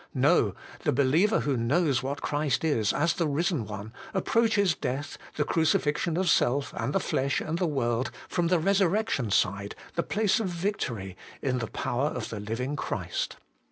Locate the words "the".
0.79-0.91, 3.13-3.27, 5.35-5.43, 6.91-6.99, 7.59-7.67, 8.47-8.57, 9.93-10.01, 11.59-11.67, 12.29-12.39